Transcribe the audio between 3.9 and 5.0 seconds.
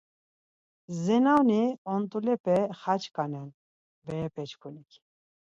berepeçkunik.